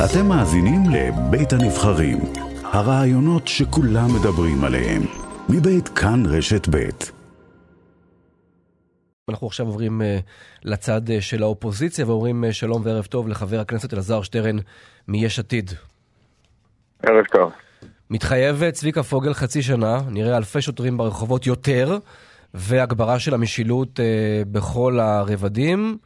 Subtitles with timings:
[0.00, 2.18] אתם מאזינים לבית הנבחרים,
[2.62, 5.02] הרעיונות שכולם מדברים עליהם,
[5.48, 7.12] מבית כאן רשת בית.
[9.28, 10.04] אנחנו עכשיו עוברים uh,
[10.64, 14.56] לצד uh, של האופוזיציה ואומרים uh, שלום וערב טוב לחבר הכנסת אלעזר שטרן
[15.08, 15.70] מיש עתיד.
[17.02, 17.52] ערב טוב.
[18.10, 21.98] מתחייב צביקה פוגל חצי שנה, נראה אלפי שוטרים ברחובות יותר,
[22.54, 24.02] והגברה של המשילות uh,
[24.48, 25.98] בכל הרבדים.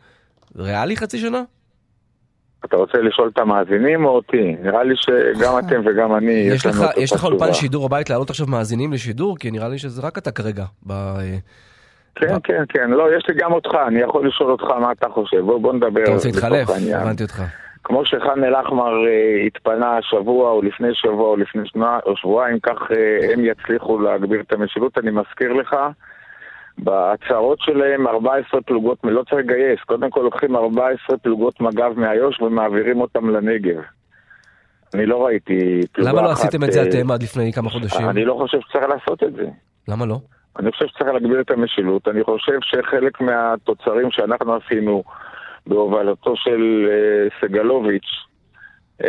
[0.57, 1.43] ריאלי חצי שנה?
[2.68, 4.56] אתה רוצה לשאול את המאזינים או אותי?
[4.62, 8.46] נראה לי שגם אתם וגם אני, יש לך, יש לך אולפן שידור בבית להעלות עכשיו
[8.46, 9.36] מאזינים לשידור?
[9.38, 10.64] כי נראה לי שזה רק אתה כרגע.
[10.86, 10.93] ב...
[12.14, 12.90] כן, כן, כן.
[12.90, 15.40] לא, יש לי גם אותך, אני יכול לשאול אותך מה אתה חושב.
[15.40, 16.02] בוא, בוא נדבר.
[16.02, 16.68] אתה רוצה להתחלף?
[16.94, 17.43] הבנתי אותך.
[17.84, 22.79] כמו שחאן אל-אחמר אה, התפנה השבוע או לפני שבוע או לפני שנה או שבועיים, כך
[22.90, 24.98] אה, הם יצליחו להגביר את המשילות.
[24.98, 25.76] אני מזכיר לך,
[26.79, 33.00] בהצהרות שלהם 14 פלוגות, לא צריך לגייס, קודם כל לוקחים 14 פלוגות מג"ב מאיו"ש ומעבירים
[33.00, 33.80] אותם לנגב.
[34.94, 36.19] אני לא ראיתי פלוגה אחת...
[36.19, 38.08] למה לא עשיתם את זה אה, אתם עד לפני כמה חודשים?
[38.08, 39.47] אני לא חושב שצריך לעשות את זה.
[39.88, 40.19] למה לא?
[40.58, 42.08] אני חושב שצריך להגביר את המשילות.
[42.08, 45.02] אני חושב שחלק מהתוצרים שאנחנו עשינו
[45.66, 48.10] בהובלתו של uh, סגלוביץ',
[49.02, 49.06] uh,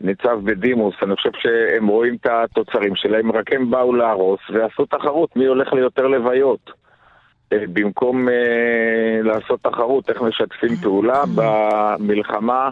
[0.00, 5.36] ניצב בדימוס, אני חושב שהם רואים את התוצרים שלהם, רק הם באו להרוס ועשו תחרות
[5.36, 6.70] מי הולך ליותר לוויות.
[7.52, 8.32] אה, במקום uh,
[9.22, 12.70] לעשות תחרות איך משתפים פעולה במלחמה,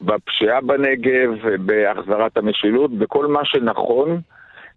[0.00, 4.20] בפשיעה בנגב, בהחזרת המשילות, בכל מה שנכון,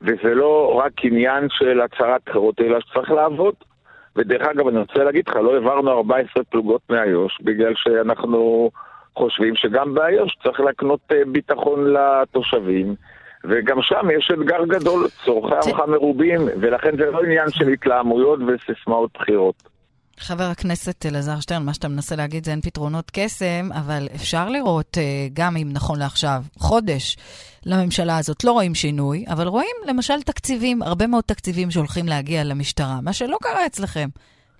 [0.01, 3.53] וזה לא רק עניין של הצהרת בחירות, אלא שצריך לעבוד.
[4.15, 8.69] ודרך אגב, אני רוצה להגיד לך, לא העברנו 14 פלוגות מאיו"ש, בגלל שאנחנו
[9.15, 12.95] חושבים שגם באיו"ש צריך להקנות אה, ביטחון לתושבים.
[13.49, 19.09] וגם שם יש אתגר גדול, צורכי עמך מרובים, ולכן זה לא עניין של התלהמויות וסיסמאות
[19.13, 19.75] בחירות.
[20.19, 24.97] חבר הכנסת אלעזר שטרן, מה שאתה מנסה להגיד זה אין פתרונות קסם, אבל אפשר לראות,
[24.97, 27.17] אה, גם אם נכון לעכשיו, חודש
[27.65, 32.99] לממשלה הזאת, לא רואים שינוי, אבל רואים למשל תקציבים, הרבה מאוד תקציבים שהולכים להגיע למשטרה,
[33.01, 34.07] מה שלא קרה אצלכם.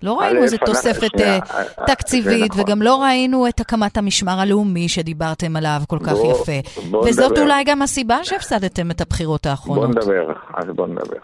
[0.02, 2.62] לא ראינו איזה תוספת שנייה, uh, תקציבית, נכון.
[2.62, 6.80] וגם לא ראינו את הקמת המשמר הלאומי שדיברתם עליו כל כך בוא, יפה.
[6.90, 7.42] בוא וזאת נדבר.
[7.42, 9.84] אולי גם הסיבה שהפסדתם את הבחירות האחרונות.
[9.84, 11.18] בוא נדבר, אז בוא נדבר.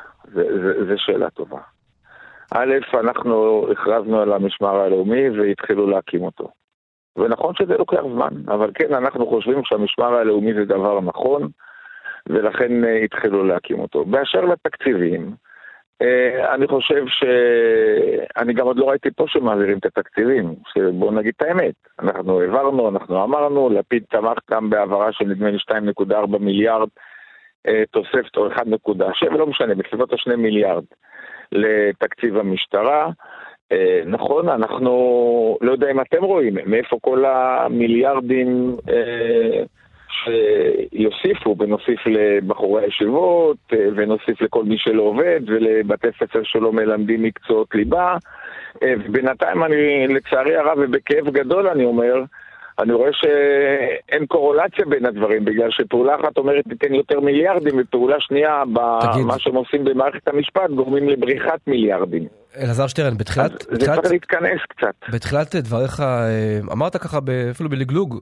[0.88, 1.59] זו שאלה טובה.
[2.55, 6.49] א', אנחנו הכרזנו על המשמר הלאומי והתחילו להקים אותו.
[7.16, 11.49] ונכון שזה לוקח זמן, אבל כן, אנחנו חושבים שהמשמר הלאומי זה דבר נכון,
[12.27, 14.05] ולכן אה, התחילו להקים אותו.
[14.05, 15.34] באשר לתקציבים, אה,
[16.54, 17.24] אני חושב ש...
[18.36, 21.74] אני גם עוד לא ראיתי פה שמעבירים את התקציבים, שבואו נגיד את האמת.
[22.00, 26.88] אנחנו העברנו, אנחנו אמרנו, לפיד תמך גם בהעברה של נדמה לי 2.4 מיליארד
[27.68, 30.84] אה, תוספת או 1.7, לא משנה, בסביבות ה-2 מיליארד
[31.52, 33.10] לתקציב המשטרה.
[33.72, 38.76] אה, נכון, אנחנו לא יודע אם אתם רואים מאיפה כל המיליארדים
[40.12, 47.75] שיוסיפו, ונוסיף לבחורי הישיבות, אה, ונוסיף לכל מי שלא עובד, ולבתי ספר שלא מלמדים מקצועות
[47.75, 48.17] ליבה.
[48.83, 52.15] אה, בינתיים אני, לצערי הרב ובכאב גדול אני אומר,
[52.78, 58.62] אני רואה שאין קורולציה בין הדברים, בגלל שפעולה אחת אומרת תיתן יותר מיליארדים, ופעולה שנייה,
[58.73, 62.27] במה שהם עושים במערכת המשפט, גורמים לבריחת מיליארדים.
[62.62, 63.62] אלעזר שטרן, בתחילת...
[63.62, 65.12] זה בתחילת, צריך להתכנס קצת.
[65.12, 67.19] בתחילת דבריך, אה, אמרת ככה
[67.50, 68.21] אפילו בלגלוג,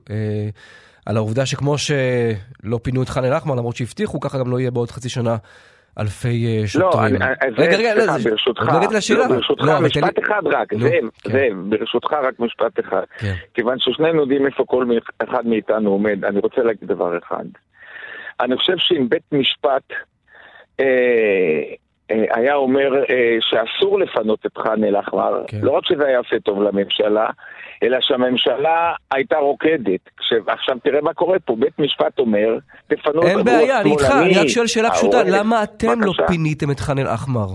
[1.05, 4.91] על העובדה שכמו שלא פינו את ח'אן אל-אחמר, למרות שהבטיחו, ככה גם לא יהיה בעוד
[4.91, 5.35] חצי שנה
[5.99, 7.15] אלפי שוטרים.
[7.15, 7.25] לא,
[7.57, 11.31] רגע, רגע, רגע, ברשותך, לא, ברשותך, משפט אחד רק, זאב, כן.
[11.31, 13.03] זאב, ברשותך רק משפט אחד.
[13.17, 13.33] כן.
[13.53, 14.85] כיוון ששנינו יודעים איפה כל
[15.29, 17.45] אחד מאיתנו עומד, אני רוצה להגיד דבר אחד.
[18.39, 19.83] אני חושב שאם בית משפט
[20.79, 20.85] אה,
[22.31, 22.89] היה אומר
[23.39, 25.57] שאסור לפנות את ח'אן אל-אחמר, כן.
[25.61, 27.29] לא רק שזה היה עושה טוב לממשלה,
[27.83, 30.09] אלא שהממשלה הייתה רוקדת.
[30.47, 32.57] עכשיו תראה מה קורה פה, בית משפט אומר,
[32.87, 36.71] תפנו את אין בעיה, אני איתך, אני רק שואל שאלה פשוטה, למה אתם לא פיניתם
[36.71, 37.47] את ח'אן אל-אחמר?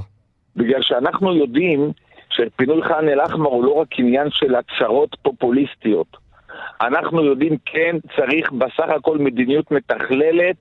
[0.56, 1.90] בגלל שאנחנו יודעים
[2.30, 6.26] שפינוי ח'אן אל-אחמר הוא לא רק עניין של הצהרות פופוליסטיות.
[6.80, 10.56] אנחנו יודעים, כן, צריך בסך הכל מדיניות מתכללת,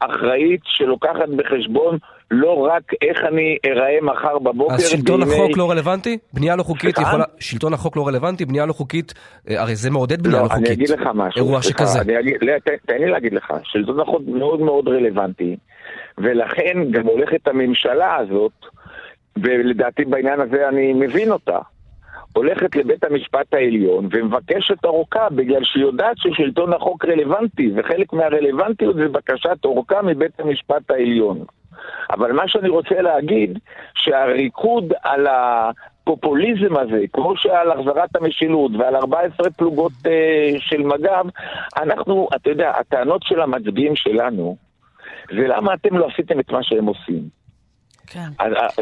[0.00, 1.98] אחראית, שלוקחת בחשבון
[2.30, 4.74] לא רק איך אני אראה מחר בבוקר.
[4.74, 5.34] אז שלטון בימי...
[5.34, 6.18] החוק לא רלוונטי?
[6.32, 7.24] בנייה לא חוקית יכולה...
[7.38, 8.44] שלטון החוק לא רלוונטי?
[8.44, 9.14] בנייה לא חוקית,
[9.50, 10.66] אה, הרי זה מעודד בנייה לא, לא חוקית.
[10.66, 11.44] אני אגיד לך משהו.
[11.44, 12.00] אירוע שכזה.
[12.00, 15.56] אני אגיד, לא, תן, תן לי להגיד לך, שלטון החוק מאוד מאוד רלוונטי,
[16.18, 18.52] ולכן גם הולכת הממשלה הזאת,
[19.36, 21.58] ולדעתי בעניין הזה אני מבין אותה.
[22.32, 29.08] הולכת לבית המשפט העליון ומבקשת אורכה בגלל שהיא יודעת ששלטון החוק רלוונטי, וחלק מהרלוונטיות זה
[29.08, 31.44] בקשת אורכה מבית המשפט העליון.
[32.10, 33.58] אבל מה שאני רוצה להגיד,
[33.94, 41.28] שהריקוד על הפופוליזם הזה, כמו שעל החזרת המשילות ועל 14 פלוגות אה, של מג"ב,
[41.76, 44.56] אנחנו, אתה יודע, הטענות של המצביעים שלנו,
[45.30, 47.39] זה למה אתם לא עשיתם את מה שהם עושים.
[48.10, 48.28] כן.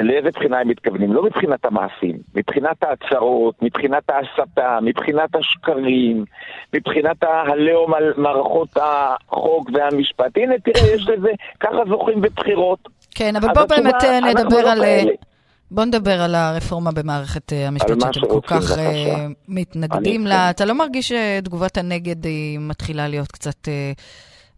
[0.01, 1.13] לאיזה בחינה הם מתכוונים?
[1.13, 6.25] לא מבחינת המעשים, מבחינת ההצהרות, מבחינת ההסתה, מבחינת השקרים,
[6.75, 10.37] מבחינת הלאום על מערכות החוק והמשפט.
[10.37, 11.29] הנה, תראה, יש לזה,
[11.61, 12.89] ככה זוכים בבחירות.
[13.15, 14.85] כן, אבל בוא באמת אה, נדבר לא על...
[14.85, 15.03] אה,
[15.71, 18.63] בוא נדבר על הרפורמה במערכת אה, המשפט שאתם כל כך
[19.49, 20.51] מתנגדים לה.
[20.51, 23.69] אתה לא מרגיש שתגובת הנגד היא מתחילה להיות קצת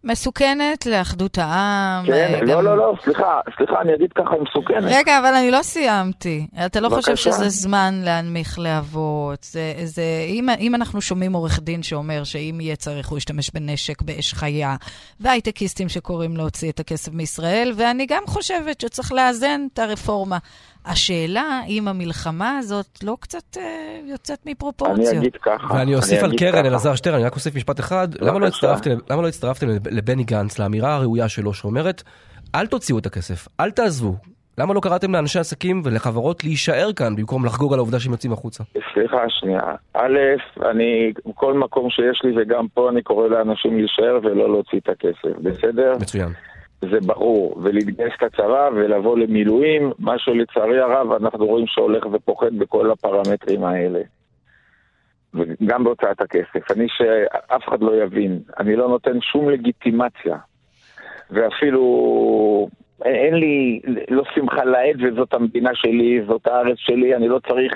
[0.04, 2.06] מסוכנת לאחדות העם.
[2.06, 2.46] כן, גם...
[2.46, 4.92] לא, לא, לא, סליחה, סליחה, אני אגיד ככה, היא מסוכנת.
[4.92, 6.46] רגע, אבל אני לא סיימתי.
[6.66, 7.12] אתה לא בבקשה.
[7.12, 9.42] חושב שזה זמן להנמיך להבות?
[9.42, 14.02] זה, זה, אם, אם אנחנו שומעים עורך דין שאומר שאם יהיה צריך הוא ישתמש בנשק
[14.02, 14.76] באש חיה,
[15.20, 20.38] והייטקיסטים שקוראים להוציא את הכסף מישראל, ואני גם חושבת שצריך לאזן את הרפורמה.
[20.86, 25.08] השאלה אם המלחמה הזאת לא קצת אה, יוצאת מפרופורציות.
[25.08, 25.74] אני אגיד ככה.
[25.74, 28.08] ואני אוסיף על קרן, אלעזר שטרן, אני רק אוסיף משפט אחד.
[28.20, 32.02] למה לא, הצטרפתם, למה לא הצטרפתם לבני גנץ, לאמירה הראויה שלו, שאומרת,
[32.54, 34.14] אל תוציאו את הכסף, אל תעזבו.
[34.58, 38.64] למה לא קראתם לאנשי עסקים ולחברות להישאר כאן במקום לחגוג על העובדה שהם יוצאים החוצה?
[38.94, 39.60] סליחה, שנייה.
[39.94, 40.18] א',
[40.70, 45.38] אני, כל מקום שיש לי וגם פה אני קורא לאנשים להישאר ולא להוציא את הכסף,
[45.42, 45.92] בסדר?
[46.00, 46.28] מצוין.
[46.80, 53.64] זה ברור, ולהתגייס לצבא ולבוא למילואים, מה שלצערי הרב אנחנו רואים שהולך ופוחד בכל הפרמטרים
[53.64, 54.00] האלה.
[55.34, 56.70] וגם בהוצאת הכסף.
[56.70, 60.36] אני שאף אחד לא יבין, אני לא נותן שום לגיטימציה.
[61.30, 62.68] ואפילו
[63.04, 67.72] אין לי, לא שמחה לאיד וזאת המדינה שלי, זאת הארץ שלי, אני לא צריך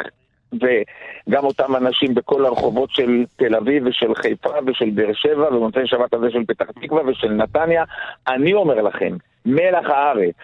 [0.62, 6.14] וגם אותם אנשים בכל הרחובות של תל אביב ושל חיפה ושל באר שבע ובמוצאי שבת
[6.14, 7.84] הזה של פתח תקווה ושל נתניה.
[8.28, 9.16] אני אומר לכם,
[9.46, 10.34] מלח הארץ,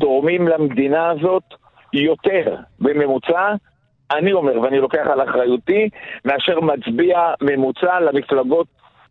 [0.00, 1.42] תורמים למדינה הזאת
[1.92, 3.54] יותר בממוצע
[4.12, 5.88] אני אומר, ואני לוקח על אחריותי,
[6.24, 8.66] מאשר מצביע ממוצע למפלגות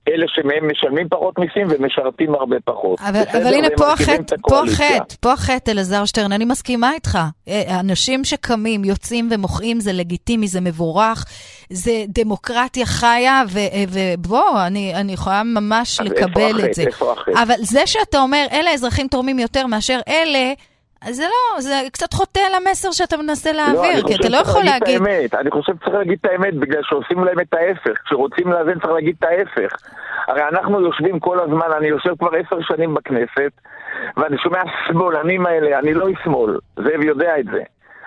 [0.08, 3.00] אלה שמהם משלמים פחות מיסים ומשרתים הרבה פחות.
[3.02, 7.20] אבל, אבל הנה פה החטא, פה החטא, פה החטא, אלעזר שטרן, אני מסכימה איתך.
[7.48, 11.26] אה, אנשים שקמים, יוצאים ומוחאים, זה לגיטימי, זה מבורך,
[11.70, 16.84] זה דמוקרטיה חיה, אה, ובוא, אני, אני יכולה ממש לקבל את זה.
[16.84, 17.44] איפה החטא?
[17.44, 20.54] אבל זה שאתה אומר, אלה אזרחים תורמים יותר מאשר אלה,
[21.10, 24.64] זה לא, זה קצת חוטא למסר שאתה מנסה לא, להעביר, לא, כי אתה לא יכול
[24.64, 25.02] להגיד...
[25.08, 25.36] האמת.
[25.36, 28.02] אני חושב שצריך להגיד את האמת, בגלל שעושים להם את ההפך.
[28.06, 29.76] כשרוצים לאזן צריך להגיד את ההפך.
[30.28, 33.52] הרי אנחנו יושבים כל הזמן, אני יושב כבר עשר שנים בכנסת,
[34.18, 37.62] ואני שומע שמאלנים האלה, אני לא שמאל, זאב יודע את זה.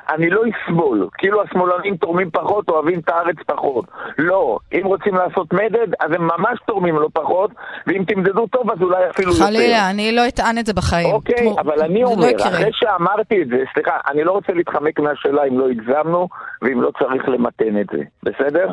[0.09, 3.85] אני לא אסבול, כאילו השמאלנים תורמים פחות, אוהבים את הארץ פחות.
[4.19, 7.51] לא, אם רוצים לעשות מדד, אז הם ממש תורמים לא פחות,
[7.87, 9.57] ואם תמדדו טוב, אז אולי אפילו חלילה, יותר.
[9.57, 11.15] חלילה, אני לא אטען את זה בחיים.
[11.15, 11.61] אוקיי, תמו...
[11.61, 15.45] אבל אני לא אומר, לא אחרי שאמרתי את זה, סליחה, אני לא רוצה להתחמק מהשאלה
[15.45, 16.29] אם לא הגזמנו,
[16.63, 18.69] ואם לא צריך למתן את זה, בסדר?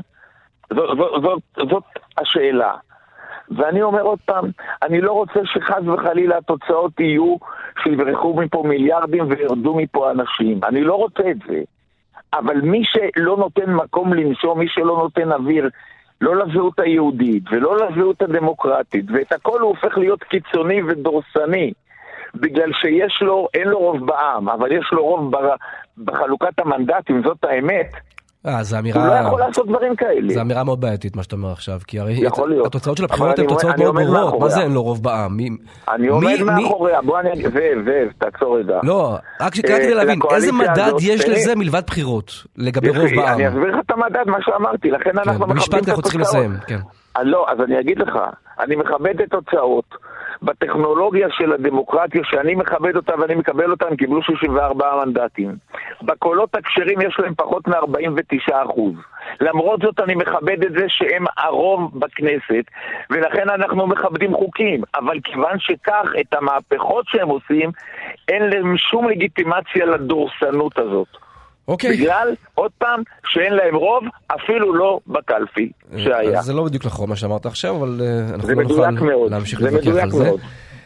[0.73, 1.83] זאת, זאת, זאת, זאת
[2.17, 2.73] השאלה.
[3.55, 4.45] ואני אומר עוד פעם,
[4.83, 7.35] אני לא רוצה שחס וחלילה התוצאות יהיו
[7.83, 10.59] שיברחו מפה מיליארדים וירדו מפה אנשים.
[10.63, 11.61] אני לא רוצה את זה.
[12.33, 15.69] אבל מי שלא נותן מקום לנשום, מי שלא נותן אוויר,
[16.21, 21.73] לא לזהות היהודית ולא לזהות הדמוקרטית, ואת הכל הוא הופך להיות קיצוני ודורסני.
[22.35, 25.31] בגלל שיש לו, אין לו רוב בעם, אבל יש לו רוב
[25.97, 27.91] בחלוקת המנדטים, זאת האמת.
[28.45, 29.01] אה, זו אמירה...
[29.01, 30.33] הוא לא יכול לעשות דברים כאלה.
[30.33, 32.21] זו אמירה מאוד בעייתית, מה שאתה אומר עכשיו, כי הרי
[32.65, 35.37] התוצאות של הבחירות הן תוצאות מאוד ברורות, מה זה אין לו רוב בעם?
[35.89, 37.41] אני עומד מאחוריה, בוא אני...
[37.41, 38.79] זאב, זאב, תעצור רגע.
[38.83, 43.35] לא, רק שקראתי לי להבין, איזה מדד יש לזה מלבד בחירות, לגבי רוב בעם?
[43.35, 45.87] אני אסביר לך את המדד, מה שאמרתי, לכן אנחנו מכבדים את התוצאות.
[45.87, 46.79] במשפט אנחנו צריכים לסיים, כן.
[47.23, 48.13] לא, אז אני אגיד לך,
[48.59, 49.85] אני מכבד את תוצאות.
[50.41, 55.55] בטכנולוגיה של הדמוקרטיה, שאני מכבד אותה ואני מקבל אותה, הם קיבלו 64 מנדטים.
[56.01, 58.93] בקולות הכשרים יש להם פחות מ-49 אחוז.
[59.41, 62.63] למרות זאת אני מכבד את זה שהם הרוב בכנסת,
[63.09, 64.81] ולכן אנחנו מכבדים חוקים.
[64.95, 67.71] אבל כיוון שכך, את המהפכות שהם עושים,
[68.27, 71.07] אין להם שום לגיטימציה לדורסנות הזאת.
[71.71, 71.97] אוקיי.
[71.97, 76.41] בגלל, עוד פעם, שאין להם רוב, אפילו לא בקלפי שהיה.
[76.41, 79.31] זה לא בדיוק נכון מה שאמרת עכשיו, אבל אה, אנחנו לא נוכל מאוד.
[79.31, 80.31] להמשיך להתווכח על זה.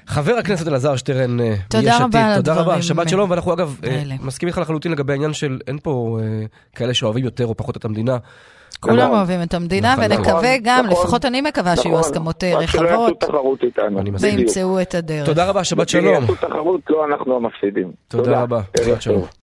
[0.07, 4.03] חבר הכנסת אלעזר שטרן, אה, תודה רבה על תודה רבה, שבת שלום, ואנחנו אגב אה,
[4.21, 6.19] מסכים איתך לחלוטין לגבי העניין של אין פה
[6.75, 8.17] כאלה שאוהבים יותר או פחות את המדינה.
[8.79, 9.17] כולם נכון.
[9.17, 13.23] אוהבים את המדינה, נכון, ונקווה נכון, גם, לפחות אני מקווה שיהיו הסכמות רחבות,
[14.21, 15.25] וימצאו את הדרך.
[15.25, 16.25] תודה רבה, שבת שלום.
[16.25, 17.91] תחרות, לא אנחנו המפסידים.
[18.07, 19.25] תודה רבה, שבת שלום.